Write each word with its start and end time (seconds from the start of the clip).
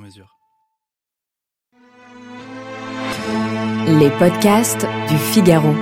mesure. 0.00 0.36
Les 3.86 4.10
podcasts 4.18 4.86
du 5.08 5.16
Figaro. 5.16 5.74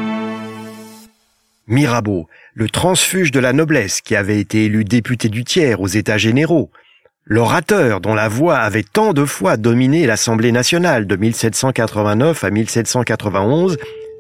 Mirabeau, 1.67 2.27
le 2.55 2.69
transfuge 2.69 3.31
de 3.31 3.41
la 3.41 3.53
noblesse 3.53 4.01
qui 4.01 4.17
avait 4.17 4.41
été 4.41 4.65
élu 4.65 4.85
député 4.85 5.29
du 5.29 5.45
tiers 5.45 5.81
aux 5.81 5.87
États 5.87 6.17
généraux, 6.17 6.71
l'orateur 7.25 8.01
dont 8.01 8.15
la 8.15 8.29
voix 8.29 8.57
avait 8.57 8.83
tant 8.83 9.13
de 9.13 9.25
fois 9.25 9.57
dominé 9.57 10.07
l'Assemblée 10.07 10.53
nationale 10.53 11.07
de 11.07 11.17
1789 11.17 12.43
à 12.43 12.51
1791, 12.51 13.77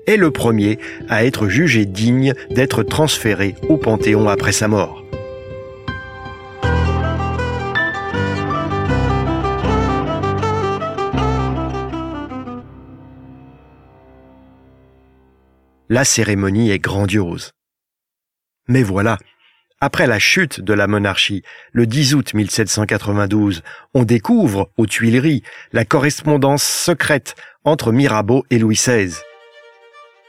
est 0.06 0.16
le 0.16 0.30
premier 0.30 0.78
à 1.08 1.24
être 1.24 1.48
jugé 1.48 1.86
digne 1.86 2.34
d'être 2.50 2.82
transféré 2.82 3.54
au 3.68 3.76
Panthéon 3.76 4.28
après 4.28 4.52
sa 4.52 4.68
mort. 4.68 5.07
La 15.90 16.04
cérémonie 16.04 16.70
est 16.70 16.78
grandiose. 16.78 17.52
Mais 18.68 18.82
voilà, 18.82 19.16
après 19.80 20.06
la 20.06 20.18
chute 20.18 20.60
de 20.60 20.74
la 20.74 20.86
monarchie, 20.86 21.42
le 21.72 21.86
10 21.86 22.14
août 22.14 22.34
1792, 22.34 23.62
on 23.94 24.02
découvre, 24.02 24.70
aux 24.76 24.84
Tuileries, 24.84 25.42
la 25.72 25.86
correspondance 25.86 26.62
secrète 26.62 27.36
entre 27.64 27.90
Mirabeau 27.90 28.44
et 28.50 28.58
Louis 28.58 28.74
XVI. 28.74 29.14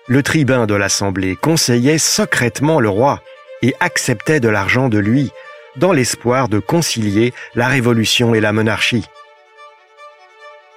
Le 0.07 0.23
tribun 0.23 0.65
de 0.65 0.75
l'Assemblée 0.75 1.35
conseillait 1.35 1.97
secrètement 1.97 2.79
le 2.79 2.89
roi 2.89 3.21
et 3.61 3.75
acceptait 3.81 4.39
de 4.39 4.47
l'argent 4.47 4.87
de 4.87 4.97
lui, 4.97 5.29
dans 5.75 5.91
l'espoir 5.91 6.47
de 6.47 6.59
concilier 6.59 7.33
la 7.53 7.67
Révolution 7.67 8.33
et 8.33 8.39
la 8.39 8.53
monarchie. 8.53 9.05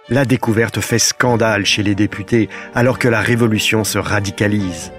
La 0.08 0.24
découverte 0.24 0.80
fait 0.80 0.98
scandale 0.98 1.64
chez 1.64 1.84
les 1.84 1.94
députés 1.94 2.48
alors 2.74 2.98
que 2.98 3.06
la 3.06 3.20
Révolution 3.20 3.84
se 3.84 3.98
radicalise. 3.98 4.90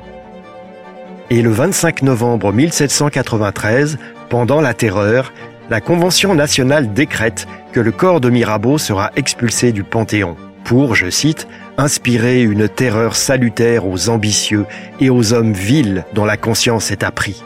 Et 1.30 1.42
le 1.42 1.50
25 1.50 2.04
novembre 2.04 2.54
1793, 2.54 3.98
pendant 4.30 4.62
la 4.62 4.74
Terreur, 4.74 5.34
la 5.70 5.82
Convention 5.82 6.36
nationale 6.36 6.94
décrète 6.94 7.48
que 7.74 7.82
le 7.82 7.92
corps 7.92 8.22
de 8.22 8.30
Mirabeau 8.30 8.78
sera 8.78 9.12
expulsé 9.18 9.74
du 9.74 9.84
Panthéon 9.84 10.38
pour, 10.64 10.96
je 10.96 11.10
cite, 11.10 11.50
inspirer 11.78 12.42
une 12.42 12.70
terreur 12.70 13.18
salutaire 13.18 13.86
aux 13.86 14.08
ambitieux 14.08 14.66
et 15.02 15.10
aux 15.10 15.34
hommes 15.34 15.54
vils 15.54 16.06
dont 16.14 16.24
la 16.24 16.38
conscience 16.38 16.92
est 16.92 17.04
appris. 17.04 17.44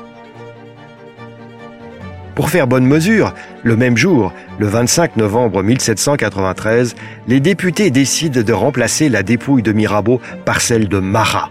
Pour 2.36 2.52
faire 2.52 2.68
bonne 2.68 2.86
mesure, 2.86 3.34
le 3.68 3.76
même 3.76 3.98
jour, 3.98 4.32
le 4.60 4.66
25 4.66 5.18
novembre 5.18 5.62
1793, 5.62 6.96
les 7.28 7.42
députés 7.42 7.92
décident 7.92 8.42
de 8.42 8.54
remplacer 8.54 9.10
la 9.10 9.24
dépouille 9.24 9.62
de 9.62 9.74
Mirabeau 9.74 10.22
par 10.46 10.62
celle 10.62 10.88
de 10.88 11.00
Marat. 11.00 11.50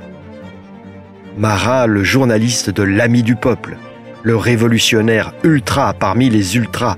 Marat, 1.37 1.87
le 1.87 2.03
journaliste 2.03 2.70
de 2.70 2.83
l'ami 2.83 3.22
du 3.22 3.37
peuple, 3.37 3.76
le 4.22 4.34
révolutionnaire 4.34 5.34
ultra 5.44 5.93
parmi 5.93 6.31
les 6.31 6.56
ultras, 6.56 6.97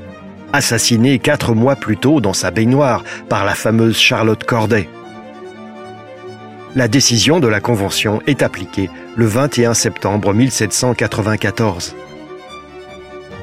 assassiné 0.52 1.18
quatre 1.18 1.52
mois 1.52 1.74
plus 1.74 1.96
tôt 1.96 2.20
dans 2.20 2.32
sa 2.32 2.52
baignoire 2.52 3.02
par 3.28 3.44
la 3.44 3.56
fameuse 3.56 3.98
Charlotte 3.98 4.44
Corday. 4.44 4.88
La 6.76 6.86
décision 6.86 7.40
de 7.40 7.48
la 7.48 7.58
Convention 7.58 8.22
est 8.28 8.44
appliquée 8.44 8.88
le 9.16 9.26
21 9.26 9.74
septembre 9.74 10.32
1794. 10.32 11.96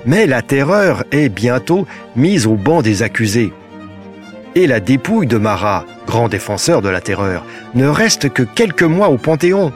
Mais 0.06 0.28
la 0.28 0.42
terreur 0.42 1.04
est 1.12 1.30
bientôt 1.30 1.88
mise 2.16 2.46
au 2.46 2.56
banc 2.56 2.82
des 2.82 3.02
accusés. 3.02 3.52
Et 4.54 4.68
la 4.68 4.80
dépouille 4.80 5.28
de 5.28 5.38
Marat, 5.38 5.86
grand 6.06 6.30
défenseur 6.30 6.82
de 6.82 6.90
la 6.90 7.02
terreur, 7.02 7.46
ne 7.74 7.88
reste 7.88 8.30
que 8.30 8.44
quelques 8.44 8.84
mois 8.84 9.10
au 9.10 9.18
Panthéon. 9.18 9.74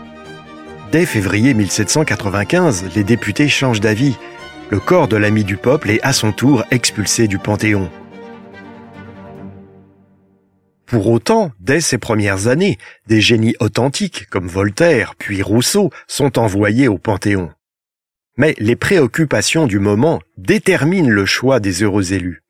Dès 0.92 1.06
février 1.06 1.54
1795, 1.54 2.86
les 2.96 3.04
députés 3.04 3.48
changent 3.48 3.82
d'avis. 3.82 4.16
Le 4.70 4.80
corps 4.80 5.08
de 5.08 5.18
l'ami 5.18 5.44
du 5.44 5.58
peuple 5.58 5.90
est 5.90 6.02
à 6.04 6.14
son 6.14 6.32
tour 6.32 6.64
expulsé 6.72 7.28
du 7.28 7.40
Panthéon. 7.40 7.90
Pour 10.86 11.08
autant, 11.10 11.52
dès 11.60 11.82
ces 11.82 11.98
premières 11.98 12.48
années, 12.48 12.78
des 13.08 13.22
génies 13.22 13.56
authentiques 13.60 14.28
comme 14.30 14.48
Voltaire 14.48 15.14
puis 15.18 15.44
Rousseau 15.44 15.92
sont 16.08 16.40
envoyés 16.40 16.88
au 16.88 16.98
Panthéon. 16.98 17.52
Mais 18.40 18.56
les 18.58 18.78
préoccupations 18.78 19.68
du 19.68 19.80
moment 19.80 20.22
déterminent 20.38 21.10
le 21.10 21.26
choix 21.26 21.60
des 21.60 21.84
heureux 21.84 22.14
élus. 22.14 22.42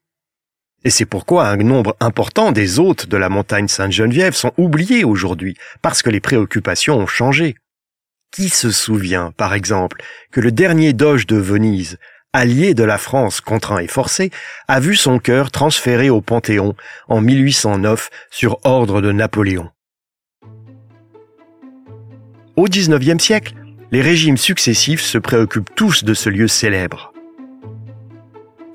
Et 0.83 0.91
c'est 0.91 1.07
pourquoi 1.07 1.47
un 1.47 1.57
nombre 1.57 1.97
important 1.99 2.51
des 2.51 2.77
hôtes 2.77 3.07
de 3.07 3.17
la 3.17 3.27
montagne 3.27 3.67
Sainte-Geneviève 3.67 4.35
sont 4.35 4.53
oubliés 4.57 5.03
aujourd'hui, 5.03 5.57
parce 5.81 6.03
que 6.03 6.11
les 6.11 6.19
préoccupations 6.19 6.95
ont 6.99 7.07
changé. 7.07 7.55
Qui 8.31 8.49
se 8.49 8.69
souvient, 8.69 9.31
par 9.31 9.55
exemple, 9.55 10.03
que 10.31 10.39
le 10.39 10.51
dernier 10.51 10.93
doge 10.93 11.25
de 11.25 11.37
Venise, 11.37 11.97
allié 12.33 12.75
de 12.75 12.83
la 12.83 12.99
France 12.99 13.41
contraint 13.41 13.79
et 13.79 13.87
forcé, 13.87 14.29
a 14.67 14.79
vu 14.79 14.95
son 14.95 15.17
cœur 15.17 15.49
transféré 15.49 16.11
au 16.11 16.21
Panthéon 16.21 16.75
en 17.07 17.19
1809 17.19 18.11
sur 18.29 18.59
ordre 18.63 19.01
de 19.01 19.11
Napoléon? 19.11 19.71
Au 22.55 22.65
XIXe 22.65 23.23
siècle, 23.23 23.55
les 23.91 24.01
régimes 24.01 24.37
successifs 24.37 25.01
se 25.01 25.17
préoccupent 25.17 25.73
tous 25.75 26.03
de 26.03 26.13
ce 26.13 26.29
lieu 26.29 26.47
célèbre. 26.47 27.11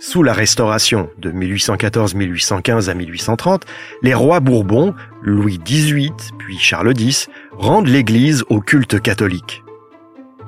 Sous 0.01 0.23
la 0.23 0.33
Restauration 0.33 1.09
de 1.19 1.31
1814-1815 1.31 2.91
à 2.91 2.95
1830, 2.95 3.65
les 4.03 4.13
rois 4.13 4.41
Bourbons, 4.41 4.95
Louis 5.23 5.59
XVIII 5.65 6.13
puis 6.39 6.59
Charles 6.59 6.93
X, 6.99 7.29
rendent 7.53 7.89
l'Église 7.89 8.45
au 8.51 8.61
culte 8.61 9.01
catholique. 9.01 9.63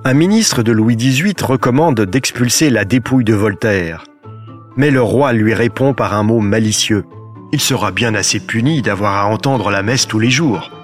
Un 0.05 0.15
ministre 0.15 0.63
de 0.63 0.73
Louis 0.73 0.97
XVIII 0.97 1.35
recommande 1.43 2.01
d'expulser 2.01 2.71
la 2.71 2.85
dépouille 2.85 3.25
de 3.25 3.35
Voltaire. 3.35 4.05
Mais 4.77 4.91
le 4.91 5.01
roi 5.01 5.33
lui 5.33 5.55
répond 5.55 5.95
par 5.95 6.15
un 6.15 6.23
mot 6.23 6.41
malicieux. 6.41 7.05
Il 7.53 7.61
sera 7.61 7.93
bien 7.93 8.15
assez 8.15 8.41
puni 8.41 8.83
d'avoir 8.83 9.15
à 9.17 9.27
entendre 9.27 9.71
la 9.71 9.83
messe 9.83 10.07
tous 10.07 10.19
les 10.19 10.31
jours. 10.31 10.76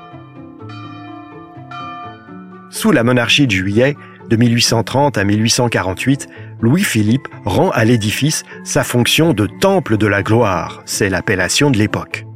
Sous 2.82 2.90
la 2.90 3.04
monarchie 3.04 3.46
de 3.46 3.52
Juillet, 3.52 3.94
de 4.28 4.34
1830 4.34 5.16
à 5.16 5.22
1848, 5.22 6.26
Louis-Philippe 6.60 7.28
rend 7.44 7.70
à 7.70 7.84
l'édifice 7.84 8.42
sa 8.64 8.82
fonction 8.82 9.34
de 9.34 9.46
temple 9.46 9.96
de 9.96 10.08
la 10.08 10.24
gloire, 10.24 10.82
c'est 10.84 11.08
l'appellation 11.08 11.70
de 11.70 11.78
l'époque. 11.78 12.26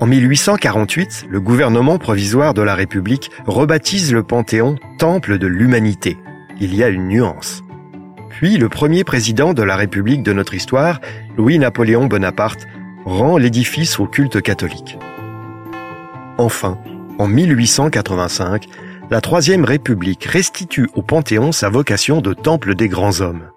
En 0.00 0.06
1848, 0.06 1.26
le 1.28 1.42
gouvernement 1.42 1.98
provisoire 1.98 2.54
de 2.54 2.62
la 2.62 2.74
République 2.74 3.30
rebaptise 3.46 4.14
le 4.14 4.22
Panthéon 4.22 4.76
Temple 4.96 5.36
de 5.36 5.46
l'Humanité. 5.46 6.16
Il 6.58 6.74
y 6.74 6.82
a 6.82 6.88
une 6.88 7.08
nuance. 7.08 7.62
Puis 8.30 8.56
le 8.56 8.70
premier 8.70 9.04
président 9.04 9.52
de 9.52 9.62
la 9.62 9.76
République 9.76 10.22
de 10.22 10.32
notre 10.32 10.54
histoire, 10.54 11.02
Louis-Napoléon 11.36 12.06
Bonaparte, 12.06 12.66
rend 13.04 13.36
l'édifice 13.36 14.00
au 14.00 14.06
culte 14.06 14.40
catholique. 14.40 14.96
Enfin, 16.38 16.78
en 17.20 17.28
1885, 17.28 18.64
la 19.10 19.20
Troisième 19.20 19.66
République 19.66 20.24
restitue 20.24 20.88
au 20.94 21.02
Panthéon 21.02 21.52
sa 21.52 21.68
vocation 21.68 22.22
de 22.22 22.32
temple 22.32 22.74
des 22.74 22.88
grands 22.88 23.20
hommes. 23.20 23.50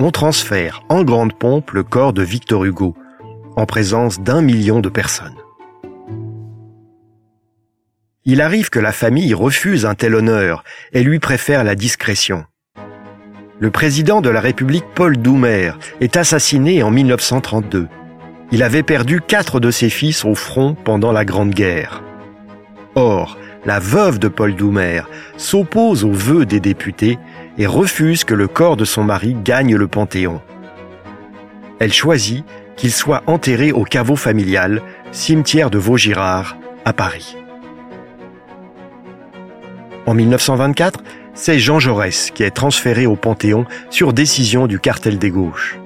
On 0.00 0.10
transfère 0.10 0.82
en 0.88 1.04
grande 1.04 1.34
pompe 1.34 1.70
le 1.70 1.84
corps 1.84 2.12
de 2.12 2.24
Victor 2.24 2.64
Hugo, 2.64 2.96
en 3.54 3.64
présence 3.64 4.18
d'un 4.18 4.42
million 4.42 4.80
de 4.80 4.88
personnes. 4.88 5.36
Il 8.24 8.40
arrive 8.40 8.70
que 8.70 8.80
la 8.80 8.90
famille 8.90 9.32
refuse 9.32 9.86
un 9.86 9.94
tel 9.94 10.16
honneur 10.16 10.64
et 10.92 11.04
lui 11.04 11.20
préfère 11.20 11.62
la 11.62 11.76
discrétion. 11.76 12.44
Le 13.60 13.70
président 13.70 14.20
de 14.20 14.30
la 14.30 14.40
République 14.40 14.86
Paul 14.96 15.16
Doumer 15.16 15.74
est 16.00 16.16
assassiné 16.16 16.82
en 16.82 16.90
1932. 16.90 17.86
Il 18.50 18.64
avait 18.64 18.82
perdu 18.82 19.20
quatre 19.20 19.60
de 19.60 19.70
ses 19.70 19.90
fils 19.90 20.24
au 20.24 20.34
front 20.34 20.74
pendant 20.74 21.12
la 21.12 21.24
Grande 21.24 21.50
Guerre. 21.50 22.02
Or, 22.96 23.36
la 23.66 23.78
veuve 23.78 24.18
de 24.18 24.26
Paul 24.26 24.54
Doumer 24.54 25.02
s'oppose 25.36 26.02
aux 26.02 26.12
vœux 26.12 26.46
des 26.46 26.60
députés 26.60 27.18
et 27.58 27.66
refuse 27.66 28.24
que 28.24 28.32
le 28.32 28.48
corps 28.48 28.78
de 28.78 28.86
son 28.86 29.04
mari 29.04 29.36
gagne 29.44 29.76
le 29.76 29.86
Panthéon. 29.86 30.40
Elle 31.78 31.92
choisit 31.92 32.42
qu'il 32.74 32.90
soit 32.90 33.22
enterré 33.26 33.70
au 33.70 33.84
caveau 33.84 34.16
familial, 34.16 34.80
cimetière 35.12 35.68
de 35.68 35.76
Vaugirard, 35.76 36.56
à 36.86 36.94
Paris. 36.94 37.36
En 40.06 40.14
1924, 40.14 41.02
c'est 41.34 41.58
Jean 41.58 41.78
Jaurès 41.78 42.30
qui 42.30 42.44
est 42.44 42.50
transféré 42.50 43.04
au 43.04 43.16
Panthéon 43.16 43.66
sur 43.90 44.14
décision 44.14 44.66
du 44.66 44.80
cartel 44.80 45.18
des 45.18 45.30
gauches. 45.30 45.78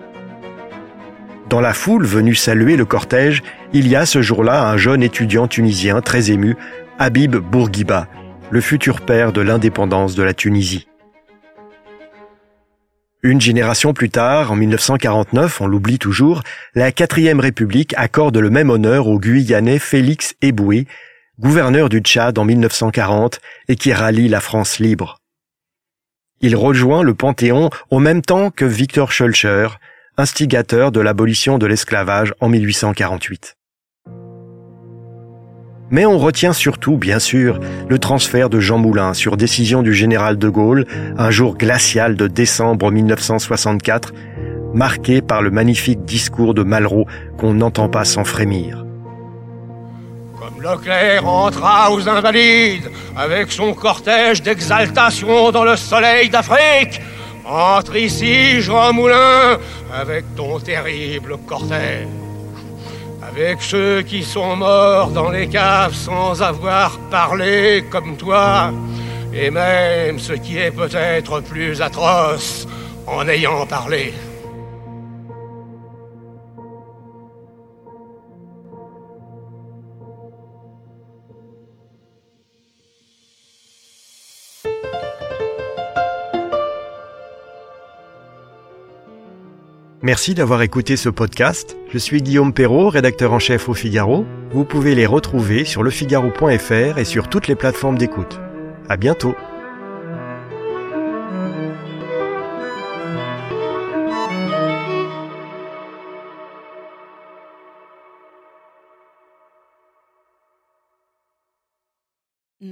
Dans 1.49 1.61
la 1.61 1.73
foule 1.73 2.07
venue 2.07 2.37
saluer 2.37 2.77
le 2.77 2.85
cortège, 2.85 3.43
il 3.73 3.89
y 3.89 3.97
a 3.97 4.07
ce 4.07 4.23
jour-là 4.23 4.69
un 4.69 4.77
jeune 4.77 5.03
étudiant 5.03 5.49
tunisien 5.49 6.01
très 6.01 6.31
ému, 6.31 6.57
Habib 7.03 7.37
Bourguiba, 7.37 8.09
le 8.51 8.61
futur 8.61 9.01
père 9.01 9.33
de 9.33 9.41
l'indépendance 9.41 10.15
de 10.15 10.23
la 10.23 10.35
Tunisie. 10.35 10.87
Une 13.23 13.41
génération 13.41 13.95
plus 13.95 14.11
tard, 14.11 14.53
en 14.53 14.57
1949, 14.57 15.63
on 15.63 15.67
l'oublie 15.67 15.99
toujours, 15.99 16.43
la 16.75 16.93
quatrième 16.93 17.41
République 17.41 17.95
accorde 17.97 18.37
le 18.37 18.51
même 18.51 18.69
honneur 18.69 19.07
au 19.07 19.19
Guyanais 19.19 19.79
Félix 19.79 20.35
Eboué, 20.43 20.87
gouverneur 21.39 21.89
du 21.89 22.01
Tchad 22.01 22.39
en 22.39 22.45
1940 22.45 23.41
et 23.69 23.77
qui 23.77 23.95
rallie 23.95 24.29
la 24.29 24.41
France 24.41 24.79
libre. 24.79 25.23
Il 26.43 26.55
rejoint 26.55 27.03
le 27.03 27.15
Panthéon 27.15 27.71
au 27.89 27.99
même 27.99 28.21
temps 28.21 28.51
que 28.51 28.67
Victor 28.67 29.11
Schulcher, 29.11 29.69
instigateur 30.19 30.93
de 30.93 31.01
l'abolition 31.01 31.57
de 31.57 31.65
l'esclavage 31.65 32.35
en 32.41 32.51
1848. 32.51 33.57
Mais 35.91 36.07
on 36.07 36.19
retient 36.19 36.53
surtout, 36.53 36.97
bien 36.97 37.19
sûr, 37.19 37.59
le 37.89 37.99
transfert 37.99 38.49
de 38.49 38.61
Jean 38.61 38.79
Moulin 38.79 39.13
sur 39.13 39.37
décision 39.37 39.83
du 39.83 39.93
général 39.93 40.39
de 40.39 40.49
Gaulle, 40.49 40.87
un 41.19 41.31
jour 41.33 41.59
glacial 41.59 42.15
de 42.15 42.29
décembre 42.29 42.93
1964, 42.93 44.13
marqué 44.73 45.21
par 45.21 45.43
le 45.43 45.51
magnifique 45.51 46.05
discours 46.05 46.55
de 46.55 46.63
Malraux 46.63 47.07
qu'on 47.39 47.55
n'entend 47.55 47.89
pas 47.89 48.05
sans 48.05 48.25
frémir. 48.25 48.85
Comme 50.39 50.63
Leclerc 50.63 51.27
entra 51.27 51.93
aux 51.93 52.09
Invalides 52.09 52.89
avec 53.17 53.51
son 53.51 53.75
cortège 53.75 54.43
d'exaltation 54.43 55.51
dans 55.51 55.65
le 55.65 55.77
soleil 55.77 56.31
d'Afrique, 56.31 57.01
entre 57.45 57.97
ici, 57.97 58.61
Jean 58.61 58.93
Moulin, 58.93 59.59
avec 59.93 60.25
ton 60.37 60.61
terrible 60.61 61.37
cortège. 61.49 62.07
Avec 63.33 63.63
ceux 63.63 64.03
qui 64.03 64.25
sont 64.25 64.57
morts 64.57 65.11
dans 65.11 65.31
les 65.31 65.47
caves 65.47 65.95
sans 65.95 66.43
avoir 66.43 66.99
parlé 67.13 67.85
comme 67.89 68.17
toi, 68.17 68.73
et 69.33 69.51
même 69.51 70.19
ce 70.19 70.33
qui 70.33 70.59
est 70.59 70.73
peut-être 70.73 71.41
plus 71.41 71.81
atroce 71.81 72.67
en 73.07 73.29
ayant 73.29 73.67
parlé. 73.67 74.13
Merci 90.03 90.33
d'avoir 90.33 90.63
écouté 90.63 90.97
ce 90.97 91.11
podcast. 91.11 91.77
Je 91.93 91.99
suis 91.99 92.23
Guillaume 92.23 92.55
Perrault, 92.55 92.89
rédacteur 92.89 93.35
en 93.35 93.39
chef 93.39 93.69
au 93.69 93.75
Figaro. 93.75 94.25
Vous 94.51 94.65
pouvez 94.65 94.95
les 94.95 95.05
retrouver 95.05 95.67
sur 95.67 95.83
lefigaro.fr 95.83 96.97
et 96.97 97.05
sur 97.05 97.29
toutes 97.29 97.49
les 97.49 97.55
plateformes 97.55 97.99
d'écoute. 97.99 98.41
À 98.89 98.97
bientôt. 98.97 99.35